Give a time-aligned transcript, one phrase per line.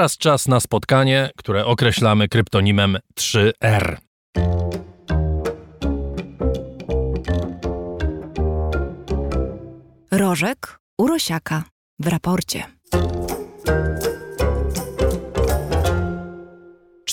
[0.00, 3.96] Teraz czas na spotkanie, które określamy kryptonimem 3R.
[10.10, 11.64] Rożek Urosiaka
[11.98, 12.64] w raporcie.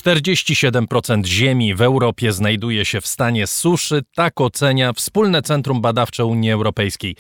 [0.06, 6.52] 47% ziemi w Europie znajduje się w stanie suszy, tak ocenia Wspólne Centrum Badawcze Unii
[6.52, 7.16] Europejskiej.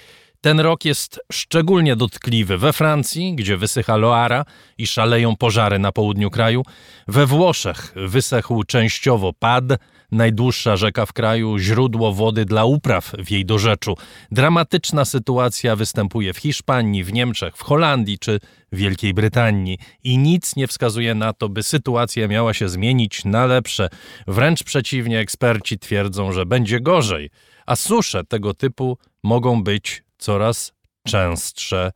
[0.45, 4.45] Ten rok jest szczególnie dotkliwy we Francji, gdzie wysycha Loara
[4.77, 6.63] i szaleją pożary na południu kraju.
[7.07, 9.63] We Włoszech wysechł częściowo Pad,
[10.11, 13.95] najdłuższa rzeka w kraju, źródło wody dla upraw w jej dorzeczu.
[14.31, 18.39] Dramatyczna sytuacja występuje w Hiszpanii, w Niemczech, w Holandii czy
[18.71, 23.89] Wielkiej Brytanii i nic nie wskazuje na to, by sytuacja miała się zmienić na lepsze.
[24.27, 27.29] Wręcz przeciwnie, eksperci twierdzą, że będzie gorzej,
[27.65, 30.73] a susze tego typu mogą być coraz
[31.07, 31.91] częstsze.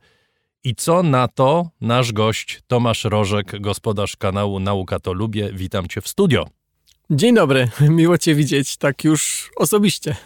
[0.64, 5.50] I co na to nasz gość Tomasz Rożek, gospodarz kanału Nauka to Lubię.
[5.52, 6.46] Witam cię w studio.
[7.10, 7.68] Dzień dobry,
[8.00, 10.16] miło cię widzieć, tak już osobiście.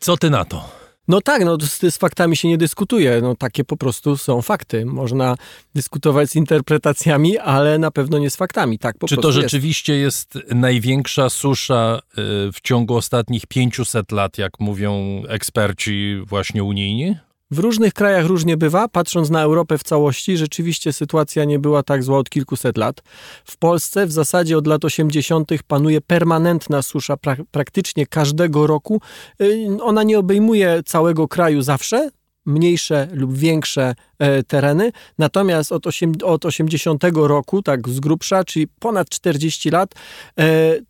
[0.00, 0.68] Co ty na to?
[1.08, 3.20] No tak, no z, z, faktami się nie dyskutuje.
[3.22, 4.86] No takie po prostu są fakty.
[4.86, 5.36] Można
[5.74, 8.78] dyskutować z interpretacjami, ale na pewno nie z faktami.
[8.78, 10.34] Tak, po Czy to rzeczywiście jest.
[10.34, 12.12] jest największa susza y,
[12.52, 17.16] w ciągu ostatnich 500 lat, jak mówią eksperci właśnie unijni?
[17.50, 18.88] W różnych krajach różnie bywa.
[18.88, 23.02] Patrząc na Europę w całości, rzeczywiście sytuacja nie była tak zła od kilkuset lat.
[23.44, 25.50] W Polsce w zasadzie od lat 80.
[25.66, 29.00] panuje permanentna susza pra praktycznie każdego roku.
[29.40, 32.10] Y, ona nie obejmuje całego kraju zawsze,
[32.48, 34.92] mniejsze lub większe e, tereny.
[35.18, 39.94] Natomiast od, 8, od 80 roku, tak z grubsza, czyli ponad 40 lat,
[40.38, 40.44] e,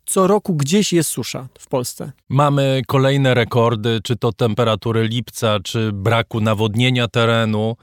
[0.05, 2.11] co roku gdzieś jest susza w Polsce.
[2.29, 7.75] Mamy kolejne rekordy, czy to temperatury lipca, czy braku nawodnienia terenu.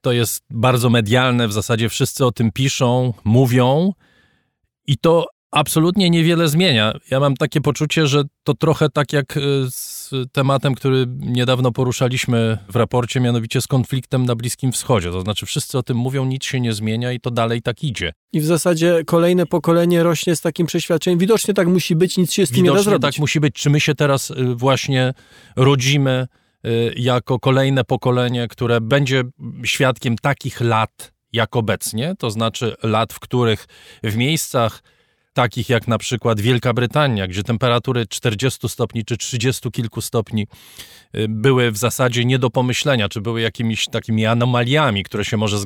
[0.00, 3.92] To jest bardzo medialne, w zasadzie wszyscy o tym piszą, mówią.
[4.86, 6.92] I to absolutnie niewiele zmienia.
[7.10, 12.58] Ja mam takie poczucie, że to trochę tak jak e, z tematem, który niedawno poruszaliśmy
[12.68, 15.10] w raporcie, mianowicie z konfliktem na Bliskim Wschodzie.
[15.10, 18.12] To znaczy, wszyscy o tym mówią, nic się nie zmienia i to dalej tak idzie.
[18.32, 21.18] I w zasadzie kolejne pokolenie rośnie z takim przeświadczeniem.
[21.18, 23.02] Widocznie tak musi być, nic się z tym Widocznie nie da zrobić.
[23.02, 23.54] tak musi być.
[23.54, 25.14] Czy my się teraz y, właśnie
[25.56, 26.26] rodzimy
[26.66, 29.22] y, jako kolejne pokolenie, które będzie
[29.64, 33.66] świadkiem takich lat jak obecnie, to znaczy lat, w których
[34.02, 34.82] w miejscach
[35.38, 40.46] takich jak na przykład Wielka Brytania, gdzie temperatury 40 stopni czy 30 kilku stopni
[41.16, 45.58] y, były w zasadzie nie do pomyślenia, czy były jakimiś takimi anomaliami, które się może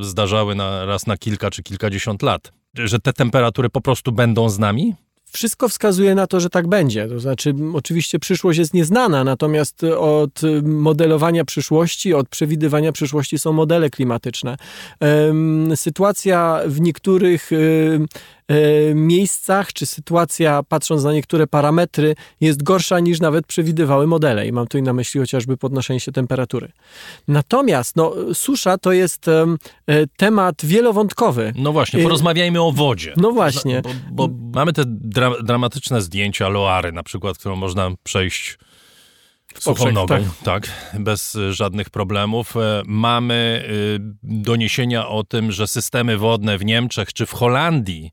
[0.00, 2.52] zdarzały na, raz na kilka czy kilkadziesiąt lat.
[2.74, 4.94] Że te temperatury po prostu będą z nami?
[5.32, 7.08] Wszystko wskazuje na to, że tak będzie.
[7.08, 13.90] To znaczy, oczywiście przyszłość jest nieznana, natomiast od modelowania przyszłości, od przewidywania przyszłości są modele
[13.90, 14.56] klimatyczne.
[15.74, 17.50] Sytuacja w niektórych
[18.94, 24.46] miejscach, czy sytuacja, patrząc na niektóre parametry, jest gorsza niż nawet przewidywały modele.
[24.46, 26.72] I mam tu na myśli chociażby podnoszenie się temperatury.
[27.28, 29.46] Natomiast no, susza to jest e,
[30.16, 31.52] temat wielowątkowy.
[31.56, 33.14] No właśnie, porozmawiajmy o wodzie.
[33.16, 33.82] No właśnie.
[34.12, 38.58] Bo, bo mamy te dra dramatyczne zdjęcia Loary na przykład, którą można przejść
[39.58, 40.24] suchą nogą, tak.
[40.44, 40.68] tak.
[41.00, 42.56] bez żadnych problemów.
[42.56, 43.64] E, mamy
[44.22, 48.10] doniesienia o tym, że systemy wodne w Niemczech czy w Holandii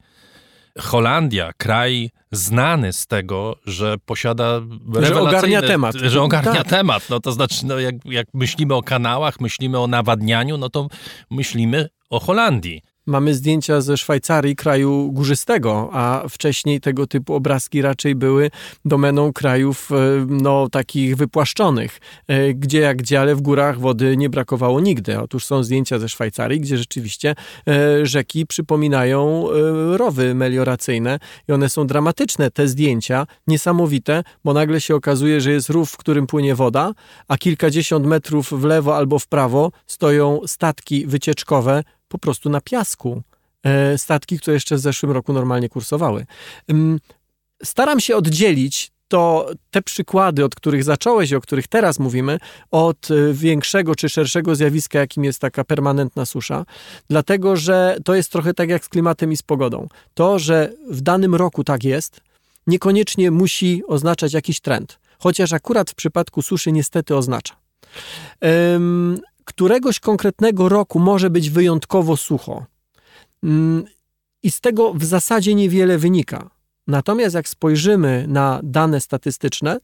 [0.80, 4.62] Holandia, kraj znany z tego, że posiada
[5.02, 5.96] że ogarnia temat.
[5.96, 6.68] Że ogarnia tak.
[6.68, 7.10] temat.
[7.10, 10.88] No to znaczy, no jak, jak myślimy o kanałach, myślimy o nawadnianiu, no to
[11.32, 12.82] myślimy o Holandii.
[13.08, 18.52] Mamy zdjęcia ze Szwajcarii, kraju górzystego, a wcześniej tego typu obrazki raczej były
[18.86, 19.96] domeną krajów e,
[20.28, 25.20] no, takich wypłaszczonych, e, gdzie jak gdzie, ale w górach wody nie brakowało nigdy.
[25.20, 27.36] Otóż są zdjęcia ze Szwajcarii, gdzie rzeczywiście
[27.68, 29.48] e, rzeki przypominają
[29.98, 31.20] rowy melioracyjne
[31.50, 35.98] i one są dramatyczne, te zdjęcia, niesamowite, bo nagle się okazuje, że jest rów, w
[35.98, 36.94] którym płynie woda,
[37.28, 43.22] a kilkadziesiąt metrów w lewo albo w prawo stoją statki wycieczkowe po prostu na piasku.
[43.64, 46.26] E, statki, które jeszcze w zeszłym roku normalnie kursowały.
[47.64, 52.40] Staram się oddzielić to te przykłady, od których zacząłeś i o których teraz mówimy,
[52.72, 56.66] od e, większego czy szerszego zjawiska, jakim jest taka permanentna susza,
[57.10, 59.88] dlatego że to jest trochę tak jak z klimatem i z pogodą.
[60.14, 62.22] To, że w danym roku tak jest,
[62.68, 67.56] niekoniecznie musi oznaczać jakiś trend, chociaż akurat w przypadku suszy niestety oznacza
[69.48, 72.66] któregoś konkretnego roku może być wyjątkowo sucho.
[73.44, 73.86] Mm,
[74.44, 76.50] I z tego w zasadzie niewiele wynika.
[76.88, 79.80] Natomiast jak spojrzymy na dane statystyczne,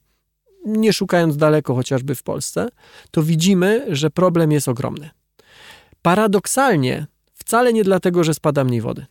[0.65, 2.69] nie szukając daleko chociażby w Polsce,
[3.11, 5.09] to widzimy, że problem jest ogromny.
[6.01, 9.05] Paradoksalnie, wcale nie dlatego, że spada mniej wody.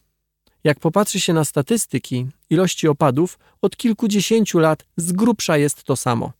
[0.64, 6.32] jak popatrzy się na statystyki ilości opadów, od kilkudziesięciu lat z grubsza jest to samo.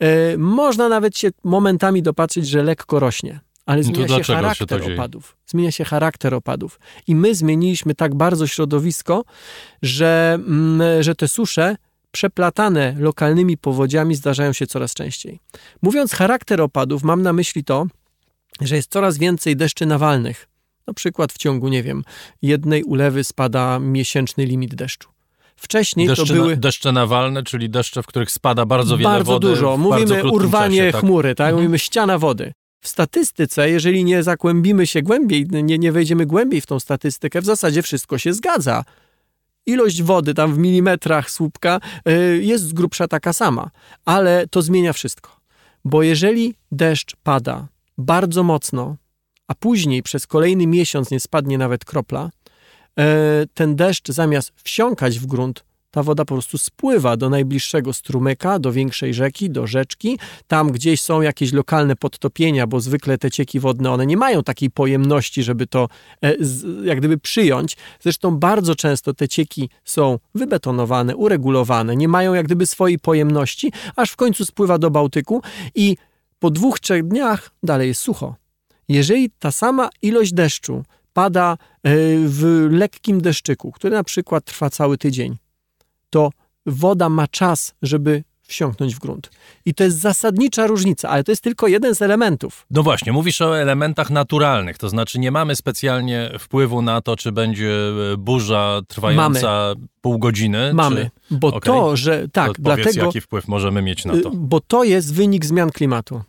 [0.00, 5.36] E, można nawet się momentami dopatrzyć, że lekko rośnie, ale zmienia się charakter się opadów.
[5.46, 6.80] Zmienia się charakter opadów.
[7.06, 9.24] I my zmieniliśmy tak bardzo środowisko,
[9.82, 11.76] że, mm, że te susze
[12.10, 15.40] przeplatane lokalnymi powodziami zdarzają się coraz częściej.
[15.82, 17.86] Mówiąc charakter opadów, mam na myśli to,
[18.60, 20.48] że jest coraz więcej deszczy nawalnych.
[20.86, 22.04] Na przykład w ciągu, nie wiem,
[22.42, 25.08] jednej ulewy spada miesięczny limit deszczu.
[25.60, 26.54] Wcześniej deszcze to były.
[26.54, 29.48] Na, deszcze nawalne, czyli deszcze, w których spada bardzo wiele bardzo wody.
[29.48, 29.76] Dużo.
[29.76, 31.00] Mówimy urwanie czasie, tak?
[31.00, 31.44] chmury, tak?
[31.44, 31.56] Mhm.
[31.56, 32.52] Mówimy ściana wody.
[32.80, 37.44] W statystyce, jeżeli nie zagłębimy się głębiej, nie, nie wejdziemy głębiej w tą statystykę, w
[37.44, 38.84] zasadzie wszystko się zgadza.
[39.66, 43.70] Ilość wody tam w milimetrach słupka y, jest z grubsza taka sama,
[44.04, 45.36] ale to zmienia wszystko.
[45.84, 47.68] Bo jeżeli deszcz pada
[47.98, 48.96] bardzo mocno,
[49.48, 52.30] a później przez kolejny miesiąc nie spadnie nawet kropla,
[53.54, 58.72] ten deszcz zamiast wsiąkać w grunt, ta woda po prostu spływa do najbliższego strumyka, do
[58.72, 60.18] większej rzeki, do rzeczki.
[60.46, 64.70] Tam gdzieś są jakieś lokalne podtopienia, bo zwykle te cieki wodne, one nie mają takiej
[64.70, 65.88] pojemności, żeby to
[66.24, 66.34] e,
[66.84, 67.76] jak gdyby przyjąć.
[68.00, 74.10] Zresztą bardzo często te cieki są wybetonowane, uregulowane, nie mają jak gdyby swojej pojemności, aż
[74.10, 75.42] w końcu spływa do Bałtyku
[75.74, 75.96] i
[76.38, 78.34] po dwóch, trzech dniach dalej jest sucho.
[78.88, 81.56] Jeżeli ta sama ilość deszczu pada e,
[82.26, 85.36] w lekkim deszczyku, który na przykład trwa cały tydzień,
[86.10, 86.30] to
[86.66, 89.30] woda ma czas, żeby wsiąknąć w grunt.
[89.64, 92.66] I to jest zasadnicza różnica, ale to jest tylko jeden z elementów.
[92.70, 97.32] No właśnie, mówisz o elementach naturalnych, to znaczy nie mamy specjalnie wpływu na to, czy
[97.32, 97.72] będzie
[98.12, 99.86] e, burza trwająca mamy.
[100.00, 100.74] pół godziny.
[100.74, 101.36] Mamy, czy...
[101.38, 101.60] bo okay.
[101.60, 103.06] to, że tak, to dlatego...
[103.06, 104.30] jaki wpływ możemy mieć na to?
[104.30, 106.22] Bo to jest wynik zmian klimatu.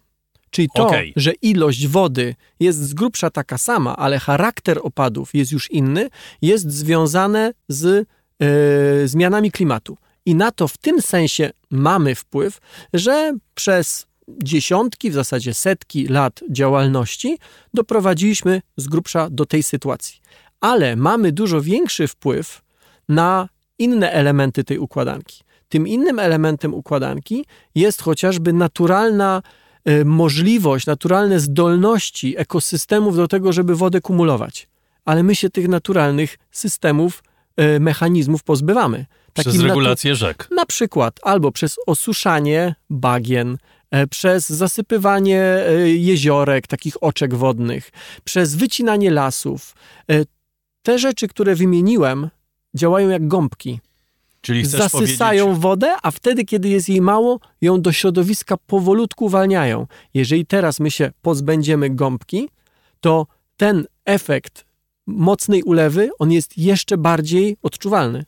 [0.52, 1.14] Czyli to, okay.
[1.16, 6.10] że ilość wody jest z grubsza taka sama, ale charakter opadów jest już inny,
[6.42, 8.08] jest związane z
[8.40, 8.48] yy,
[9.08, 9.98] zmianami klimatu.
[10.26, 12.60] I na to w tym sensie mamy wpływ,
[12.94, 14.08] że przez
[14.44, 17.38] dziesiątki, w zasadzie setki lat działalności
[17.74, 20.22] doprowadziliśmy z grubsza do tej sytuacji.
[20.60, 22.62] Ale mamy dużo większy wpływ
[23.10, 23.50] na
[23.80, 25.44] inne elementy tej układanki.
[25.70, 27.46] Tym innym elementem układanki
[27.76, 29.42] jest chociażby naturalna
[30.06, 34.68] możliwość, naturalne zdolności ekosystemów do tego, żeby wodę kumulować.
[35.06, 37.24] Ale my się tych naturalnych systemów,
[37.76, 39.06] y, mechanizmów pozbywamy.
[39.34, 40.48] Takim przez regulację rzek.
[40.56, 43.58] Na przykład albo przez osuszanie bagien,
[43.92, 47.92] e, przez zasypywanie jeziorek, takich oczek wodnych,
[48.24, 49.76] przez wycinanie lasów.
[50.82, 52.30] Te rzeczy, które wymieniłem,
[52.76, 53.80] działają jak gąbki.
[54.42, 55.64] Czyli zasysają powiedzieć...
[55.64, 59.88] wodę, a wtedy, kiedy jest jej mało, ją do środowiska powolutku uwalniają.
[60.14, 62.50] Jeżeli teraz my się pozbędziemy gąbki,
[63.00, 63.28] to
[63.58, 64.66] ten efekt
[65.08, 68.26] mocnej ulewy, on jest jeszcze bardziej odczuwalny.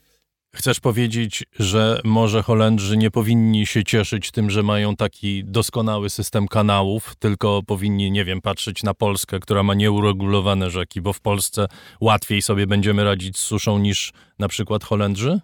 [0.54, 6.48] Chcesz powiedzieć, że może Holendrzy nie powinni się cieszyć tym, że mają taki doskonały system
[6.48, 11.66] kanałów, tylko powinni, nie wiem, patrzeć na Polskę, która ma nieuregulowane rzeki, bo w Polsce
[12.00, 15.40] łatwiej sobie będziemy radzić z suszą niż na przykład Holendrzy?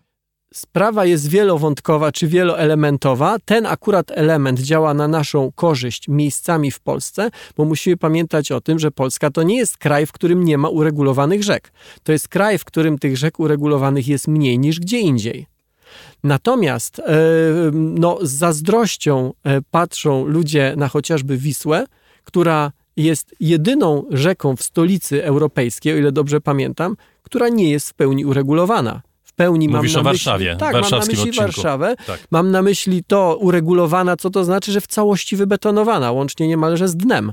[0.54, 3.36] Sprawa jest wielowątkowa czy wieloelementowa.
[3.44, 8.78] Ten akurat element działa na naszą korzyść miejscami w Polsce, bo musimy pamiętać o tym,
[8.78, 11.72] że Polska to nie jest kraj, w którym nie ma uregulowanych rzek.
[12.02, 15.46] To jest kraj, w którym tych rzek uregulowanych jest mniej niż gdzie indziej.
[16.24, 17.02] Natomiast e,
[17.72, 21.86] no, z zazdrością e, patrzą ludzie na chociażby Wisłę,
[22.24, 27.94] która jest jedyną rzeką w stolicy europejskiej, o ile dobrze pamiętam, która nie jest w
[27.94, 29.02] pełni uregulowana
[29.40, 31.36] pełni Mówisz mam na o Warszawie, tak, mam na myśli odcinku.
[31.40, 31.96] Warszawę.
[32.06, 32.20] Tak.
[32.30, 36.96] Mam na myśli to uregulowana, co to znaczy, że w całości wybetonowana, łącznie niemalże z
[36.96, 37.32] dnem.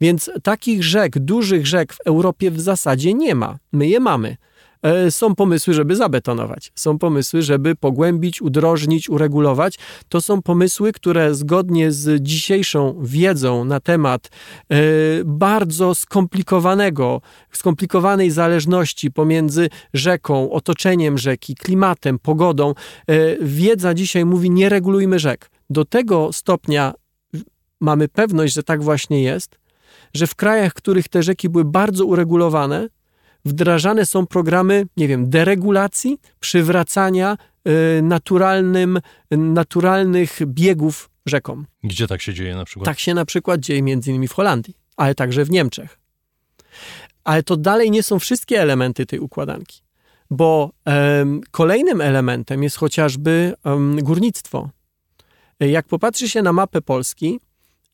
[0.00, 3.58] Więc takich rzek, dużych rzek w Europie w zasadzie nie ma.
[3.72, 4.36] My je mamy.
[4.86, 9.78] E, są pomysły, żeby zabetonować, są pomysły, żeby pogłębić, udrożnić, uregulować.
[10.08, 14.76] To są pomysły, które zgodnie z dzisiejszą wiedzą na temat e,
[15.24, 17.20] bardzo skomplikowanego,
[17.52, 25.50] skomplikowanej zależności pomiędzy rzeką, otoczeniem rzeki, klimatem, pogodą, e, wiedza dzisiaj mówi: nie regulujmy rzek.
[25.70, 26.94] Do tego stopnia
[27.80, 29.58] mamy pewność, że tak właśnie jest,
[30.14, 32.88] że w krajach, w których te rzeki były bardzo uregulowane,
[33.46, 37.36] wdrażane są programy, nie wiem, deregulacji, przywracania
[37.98, 39.00] y, naturalnym,
[39.30, 41.66] naturalnych biegów rzekom.
[41.84, 42.84] Gdzie tak się dzieje na przykład?
[42.86, 45.98] Tak się na przykład dzieje między innymi w Holandii, ale także w Niemczech.
[47.24, 49.82] Ale to dalej nie są wszystkie elementy tej układanki,
[50.30, 54.70] bo um, kolejnym elementem jest chociażby um, górnictwo.
[55.60, 57.40] Jak popatrzy się na mapę Polski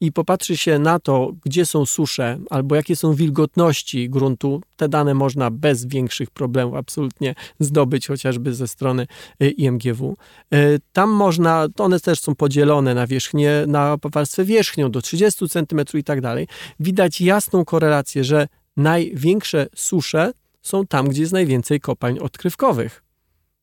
[0.02, 5.14] i popatrzy się na to, gdzie są susze albo jakie są wilgotności gruntu, te dane
[5.14, 9.06] można bez większych problemów absolutnie zdobyć, chociażby ze strony
[9.42, 10.16] y, IMGW.
[10.54, 15.80] Y, tam można, one też są podzielone na wierzchnię, na warstwę wierzchnią do 30 cm
[15.94, 16.48] i tak dalej.
[16.80, 20.32] Widać jasną korelację, że największe susze
[20.62, 23.04] są tam, gdzie jest najwięcej kopalń odkrywkowych,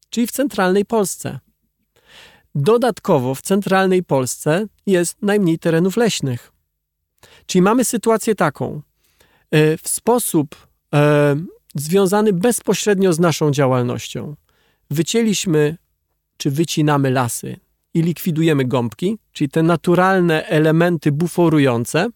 [0.09, 1.39] czyli w centralnej Polsce.
[2.61, 6.51] Dodatkowo w centralnej Polsce jest najmniej terenów leśnych.
[7.45, 8.81] Czyli mamy sytuację taką,
[9.51, 10.55] e, w sposób
[10.93, 11.35] e,
[11.75, 14.35] związany bezpośrednio z naszą działalnością.
[14.91, 15.77] Wycięliśmy
[16.37, 17.59] czy wycinamy lasy
[17.93, 22.09] i likwidujemy gąbki, czyli te naturalne elementy buforujące.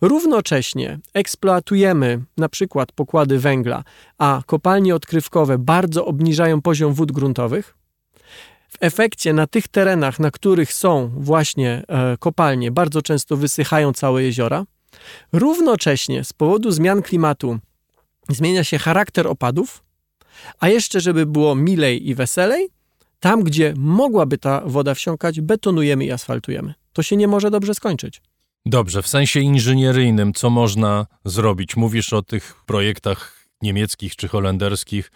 [0.00, 3.84] Równocześnie eksploatujemy na przykład pokłady węgla,
[4.18, 7.76] a kopalnie odkrywkowe bardzo obniżają poziom wód gruntowych.
[8.68, 14.22] W efekcie na tych terenach, na których są właśnie e, kopalnie, bardzo często wysychają całe
[14.22, 14.64] jeziora.
[15.32, 17.58] Równocześnie z powodu zmian klimatu
[18.28, 19.82] zmienia się charakter opadów,
[20.60, 22.68] a jeszcze, żeby było milej i weselej,
[23.20, 26.74] tam, gdzie mogłaby ta woda wsiąkać, betonujemy i asfaltujemy.
[26.92, 28.22] To się nie może dobrze skończyć.
[28.66, 31.76] Dobrze, w sensie inżynieryjnym, co można zrobić?
[31.76, 35.12] Mówisz o tych projektach niemieckich czy holenderskich,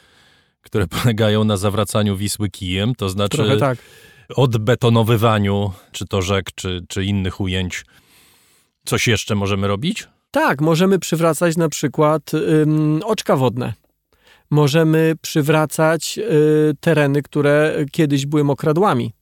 [0.62, 3.78] które polegają na zawracaniu Wisły kijem, to znaczy tak.
[4.36, 7.84] odbetonowywaniu, czy to rzek, czy, czy innych ujęć.
[8.84, 10.08] Coś jeszcze możemy robić?
[10.30, 13.72] Tak, możemy przywracać na przykład ym, oczka wodne.
[14.50, 19.12] Możemy przywracać y, tereny, które kiedyś były mokradłami.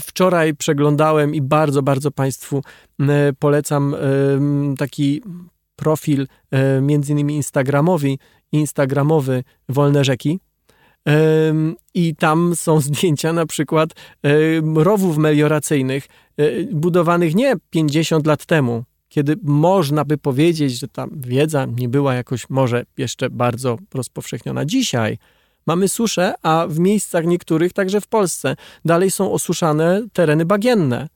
[0.00, 2.62] Wczoraj przeglądałem i bardzo, bardzo Państwu
[3.38, 3.96] polecam
[4.78, 5.22] taki
[5.76, 6.26] profil
[6.82, 8.18] między innymi Instagramowi,
[8.52, 10.38] Instagramowy Wolne Rzeki.
[11.94, 13.90] I tam są zdjęcia na przykład
[14.74, 21.64] rowów melioracyjnych e, budowanych nie 50 lat temu, kiedy można by powiedzieć, że ta wiedza
[21.64, 24.64] nie była jakoś może jeszcze bardzo rozpowszechniona.
[24.64, 25.18] Dzisiaj
[25.66, 31.08] mamy suszę, a w miejscach niektórych, także w Polsce, dalej są osuszane tereny bagienne.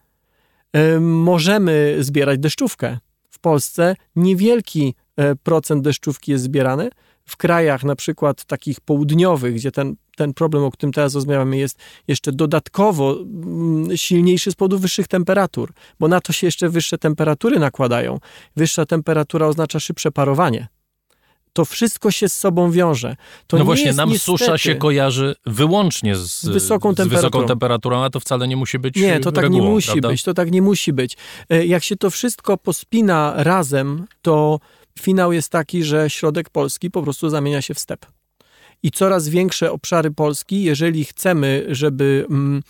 [1.01, 2.99] Możemy zbierać deszczówkę.
[3.31, 6.91] W Polsce niewielki e, procent deszczówki jest zbierany.
[7.27, 11.79] W krajach na przykład takich południowych, gdzie ten, ten problem, o którym teraz rozmawiamy, jest
[12.09, 17.59] jeszcze dodatkowo mm, silniejszy z powodu wyższych temperatur, bo na to się jeszcze wyższe temperatury
[17.59, 18.19] nakładają.
[18.57, 20.69] Wyższa temperatura oznacza szybsze parowanie
[21.57, 23.17] to wszystko się z sobą wiąże.
[23.47, 28.11] To no właśnie, nam susza się kojarzy wyłącznie z, z, wysoką, z wysoką, temperaturą, a
[28.11, 30.09] to wcale nie musi być Nie, to tak regułą, nie musi prawda?
[30.09, 31.17] być, to tak nie musi być.
[31.49, 34.61] E, jak się to wszystko pospina razem, to
[35.01, 38.07] finał jest taki, że środek Polski po prostu zamienia się w step
[38.83, 42.63] i coraz większe obszary Polski, jeżeli chcemy, żeby, mm,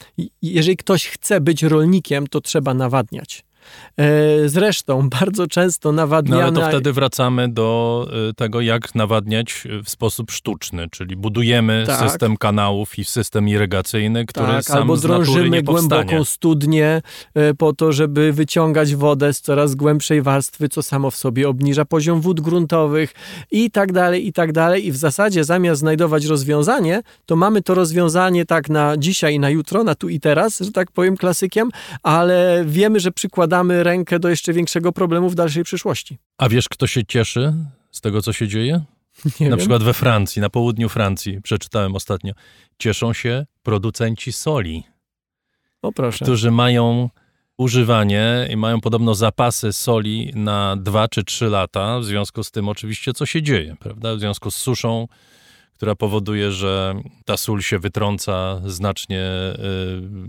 [0.43, 3.46] jeżeli ktoś chce być rolnikiem, to trzeba nawadniać.
[3.97, 6.51] E, zresztą bardzo często nawadniane...
[6.53, 11.85] No ale to wtedy wracamy do e, tego, jak nawadniać w sposób sztuczny, czyli budujemy
[11.87, 12.11] tak.
[12.11, 17.03] system kanałów i system irygacyjny, który tak, sam albo drążymy głęboką studnię
[17.35, 21.85] e, po to, żeby wyciągać wodę z coraz głębszej warstwy, co samo w sobie obniża
[21.85, 23.15] poziom wód gruntowych
[23.51, 24.87] i tak dalej, i tak dalej.
[24.87, 29.51] I w zasadzie zamiast znajdować rozwiązanie, to mamy to rozwiązanie tak na dzisiaj i na
[29.51, 31.71] jutro, na tu i teraz, że tak powiem klasykiem,
[32.03, 36.19] ale wiemy, że przykładamy damy rękę do jeszcze większego problemu w dalszej przyszłości.
[36.39, 37.55] A wiesz, kto się cieszy
[37.91, 38.85] z tego, co się dzieje?
[39.41, 39.59] Nie na wiem.
[39.59, 42.33] przykład we Francji, na południu Francji, przeczytałem ostatnio,
[42.79, 44.85] cieszą się producenci soli.
[45.83, 46.25] O proszę.
[46.25, 47.11] Którzy mają
[47.57, 51.99] używanie i mają podobno zapasy soli na dwa czy trzy lata.
[52.01, 54.15] W związku z tym oczywiście co się dzieje, prawda?
[54.15, 55.09] W związku z suszą
[55.77, 59.59] która powoduje, że ta sól się wytrąca znacznie y,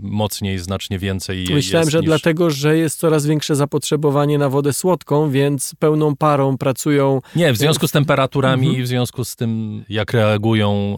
[0.00, 1.46] mocniej, znacznie więcej.
[1.50, 2.06] Myślałem, że niż...
[2.06, 7.20] dlatego, że jest coraz większe zapotrzebowanie na wodę słodką, więc pełną parą pracują.
[7.36, 8.82] Nie, w związku z temperaturami mhm.
[8.82, 10.96] i w związku z tym, jak reagują,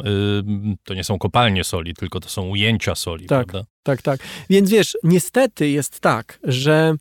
[0.72, 3.68] y, to nie są kopalnie soli, tylko to są ujęcia soli, tak, prawda?
[3.82, 4.20] Tak, tak.
[4.50, 6.94] Więc wiesz, niestety jest tak, że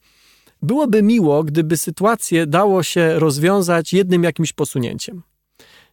[0.61, 5.21] byłoby miło, gdyby sytuację dało się rozwiązać jednym jakimś posunięciem.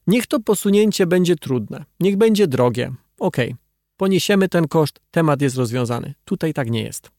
[0.07, 2.93] Niech to posunięcie będzie trudne, niech będzie drogie.
[3.19, 3.37] Ok,
[3.97, 6.15] poniesiemy ten koszt, temat jest rozwiązany.
[6.25, 7.11] Tutaj tak nie jest.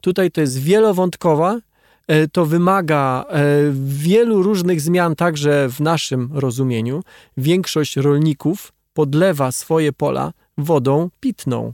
[0.00, 1.58] Tutaj to jest wielowątkowa,
[2.06, 3.44] e, to wymaga e,
[3.84, 7.02] wielu różnych zmian, także w naszym rozumieniu.
[7.36, 11.72] Większość rolników podlewa swoje pola wodą pitną,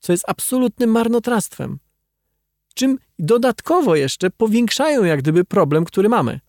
[0.00, 1.78] co jest absolutnym marnotrawstwem.
[2.74, 6.40] Czym dodatkowo jeszcze powiększają jak gdyby problem, który mamy.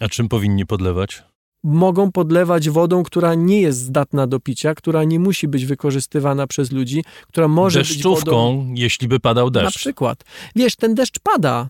[0.00, 1.22] A czym powinni podlewać?
[1.64, 6.72] Mogą podlewać wodą, która nie jest zdatna do picia, która nie musi być wykorzystywana przez
[6.72, 8.74] ludzi, która może Deszczówką, być wodą...
[8.74, 9.64] jeśli by padał deszcz.
[9.64, 10.24] Na przykład.
[10.56, 11.68] Wiesz, ten deszcz pada.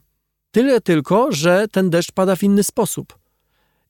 [0.51, 3.19] Tyle tylko, że ten deszcz pada w inny sposób.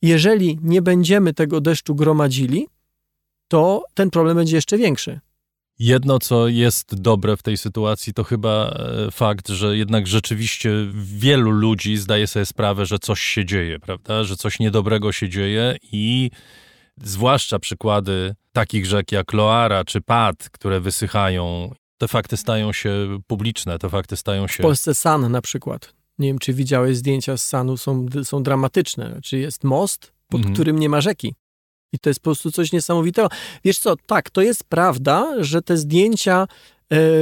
[0.03, 2.67] Jeżeli nie będziemy tego deszczu gromadzili,
[3.49, 5.21] to ten problem będzie jeszcze większy.
[5.79, 11.51] Jedno, co jest dobre w tej sytuacji, to chyba e, fakt, że jednak rzeczywiście wielu
[11.51, 14.25] ludzi zdaje sobie sprawę, że coś się dzieje, prawda?
[14.25, 16.31] Że coś niedobrego się dzieje i
[17.03, 23.79] zwłaszcza przykłady takich rzek jak Loara czy Pad, które wysychają, te fakty stają się publiczne,
[23.79, 24.63] te fakty stają się...
[24.63, 25.95] W Polsce San na przykład.
[26.19, 29.21] Nie wiem, czy widziałeś zdjęcia z Sanu, są, są dramatyczne.
[29.23, 30.55] Czy jest most, pod Mhm.
[30.55, 31.35] którym nie ma rzeki.
[31.95, 33.29] I to jest po prostu coś niesamowitego.
[33.65, 36.47] Wiesz co, tak, to jest prawda, że te zdjęcia e,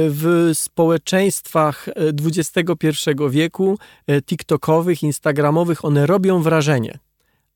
[0.09, 1.93] w społeczeństwach e,
[2.25, 2.89] XXI
[3.29, 3.77] wieku,
[4.07, 6.99] e, TikTokowych, Instagramowych, one robią wrażenie.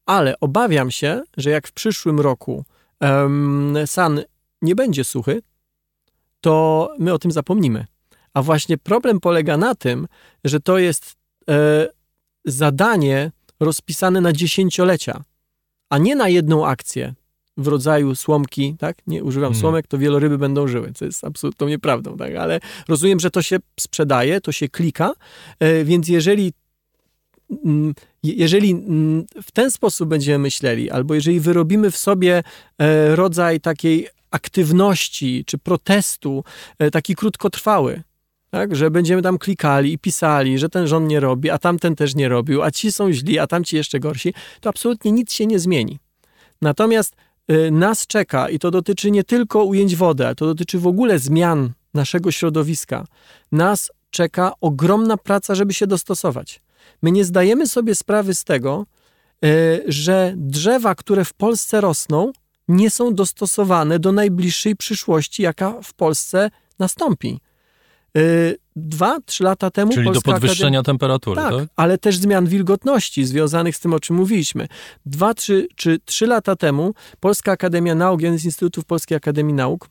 [0.05, 2.65] Ale obawiam się, że jak w przyszłym roku
[2.99, 4.21] em, San
[4.61, 5.41] nie będzie suchy,
[6.41, 7.85] to my o tym zapomnimy.
[8.33, 10.07] A właśnie problem polega na tym,
[10.43, 11.15] że to jest
[11.49, 11.87] e,
[12.45, 15.23] zadanie rozpisane na dziesięciolecia,
[15.89, 17.13] a nie na jedną akcję
[17.57, 18.97] w rodzaju słomki, tak?
[19.07, 19.61] Nie używam Mhm.
[19.61, 22.35] słomek, to wieloryby będą żyły, co jest absolutną nieprawdą, tak?
[22.35, 25.13] Ale rozumiem, że to się sprzedaje, to się klika,
[25.59, 26.53] e, więc jeżeli
[27.65, 32.43] mm, je- jeżeli mm, w ten sposób będziemy myśleli, albo jeżeli wyrobimy w sobie
[32.77, 36.43] e, rodzaj takiej aktywności czy protestu,
[36.79, 38.03] e, taki krótkotrwały,
[38.49, 42.15] tak, że będziemy tam klikali i pisali, że ten rząd nie robi, a tamten też
[42.15, 45.59] nie robił, a ci są źli, a tamci jeszcze gorsi, to absolutnie nic się nie
[45.59, 45.99] zmieni.
[46.61, 47.15] Natomiast
[47.51, 51.19] y, nas czeka, i to dotyczy nie tylko ujęć wody, ale to dotyczy w ogóle
[51.19, 53.05] zmian naszego środowiska,
[53.51, 56.61] nas czeka ogromna praca, żeby się dostosować.
[57.01, 58.85] My nie zdajemy sobie sprawy z tego,
[59.45, 62.31] y, że drzewa, które w Polsce rosną,
[62.67, 66.49] nie są dostosowane do najbliższej przyszłości, jaka w Polsce
[66.79, 67.39] nastąpi.
[68.17, 71.69] Y, Dwa, trzy lata temu Czyli do Polska podwyższenia temperatury, tak, tak?
[71.75, 74.67] ale też zmian wilgotności związanych z tym, o czym mówiliśmy.
[75.05, 79.89] Dwa trzy, czy trzy lata temu Polska Akademia Nauk, jeden z instytutów Polskiej Akademii Nauk,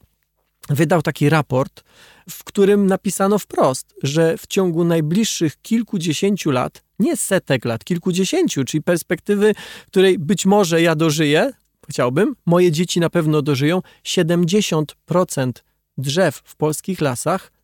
[0.68, 1.84] wydał taki raport,
[2.30, 8.82] w którym napisano wprost, że w ciągu najbliższych kilkudziesięciu lat, nie setek lat, kilkudziesięciu, czyli
[8.82, 9.54] perspektywy,
[9.86, 11.52] której być może ja dożyję,
[11.90, 15.52] chciałbym, moje dzieci na pewno dożyją, 70%
[15.98, 17.55] drzew w polskich lasach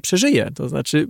[0.00, 0.50] przeżyje.
[0.54, 1.08] To znaczy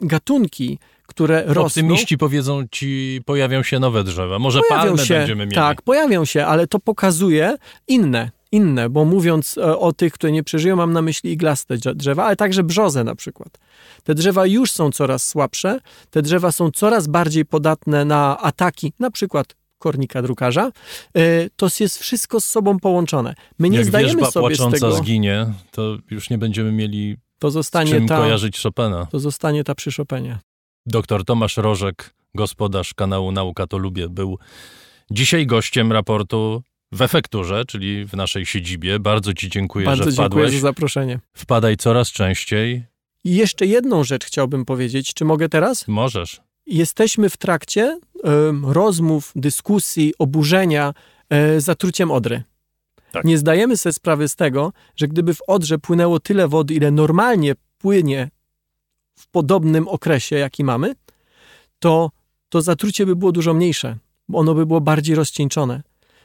[0.00, 1.62] gatunki, które rosną...
[1.66, 4.38] Optymiści powiedzą ci, pojawią się nowe drzewa.
[4.38, 5.54] Może palmy się, będziemy mieli.
[5.54, 7.56] Tak, pojawią się, ale to pokazuje
[7.88, 11.94] inne, inne, bo mówiąc e, o tych, które nie przeżyją, mam na myśli iglaste drze-
[11.94, 13.58] drzewa, ale także brzozę na przykład.
[14.02, 19.10] Te drzewa już są coraz słabsze, te drzewa są coraz bardziej podatne na ataki, na
[19.10, 20.70] przykład kornika drukarza.
[21.16, 23.34] E, To jest wszystko z sobą połączone.
[23.58, 24.92] My nie Jak zdajemy wierzba sobie z płacząca tego.
[24.92, 29.06] zginie, to już nie będziemy mieli To z zostanie czym ta, kojarzyć Chopina.
[29.10, 30.38] to zostanie ta przy Chopinie.
[30.86, 34.38] Doktor Tomasz Rożek, gospodarz kanału Nauka to Lubię, był
[35.10, 38.98] dzisiaj gościem raportu w efekturze, czyli w naszej siedzibie.
[38.98, 40.52] Bardzo Ci dziękuję, Bardzo że dziękuję wpadłeś.
[40.52, 41.20] za zaproszenie.
[41.36, 42.84] Wpadaj coraz częściej.
[43.24, 45.14] I jeszcze jedną rzecz chciałbym powiedzieć.
[45.14, 45.88] Czy mogę teraz?
[45.88, 46.40] Możesz.
[46.66, 50.94] jesteśmy w trakcie em, rozmów, dyskusji, oburzenia
[51.30, 52.42] e, zatruciem Odry.
[53.12, 53.24] Tak.
[53.24, 57.54] Nie zdajemy sobie sprawy z tego, że gdyby w Odrze płynęło tyle wody, ile normalnie
[57.78, 58.30] płynie
[59.18, 60.94] w podobnym okresie, jaki mamy,
[61.78, 62.10] to
[62.48, 63.96] to zatrucie by było dużo mniejsze,
[64.28, 65.82] bo ono by było bardziej rozcieńczone.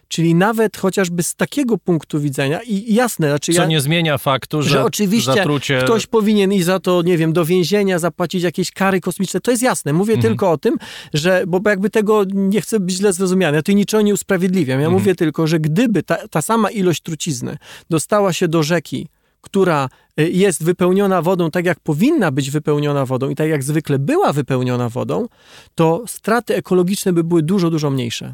[0.08, 4.62] Czyli nawet chociażby z takiego punktu widzenia, i jasne, znaczy Co ja, nie zmienia faktu,
[4.62, 5.82] że, że oczywiście zatrucie...
[5.84, 9.40] Ktoś powinien i za to, nie wiem, do więzienia zapłacić jakieś kary kosmiczne.
[9.42, 9.94] To jest jasne.
[9.94, 10.34] Mówię Mhm.
[10.34, 10.76] tylko o tym,
[11.14, 14.80] że, bo jakby tego nie chcę być źle zrozumiany, ja tu niczego nie usprawiedliwiam.
[14.80, 15.02] Ja Mhm.
[15.02, 17.58] mówię tylko, że gdyby ta, ta sama ilość trucizny
[17.90, 19.08] dostała się do rzeki,
[19.42, 19.90] która
[20.20, 24.34] y, jest wypełniona wodą tak, jak powinna być wypełniona wodą i tak, jak zwykle była
[24.34, 25.28] wypełniona wodą,
[25.76, 28.34] to straty ekologiczne by były dużo, dużo mniejsze.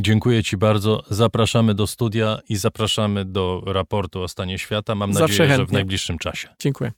[0.00, 1.02] Dziękuję Ci bardzo.
[1.10, 4.94] Zapraszamy do studia i zapraszamy do raportu o stanie świata.
[4.94, 5.74] Mam Zawsze nadzieję, że w chętnie.
[5.74, 6.48] najbliższym czasie.
[6.62, 6.92] Dziękuję.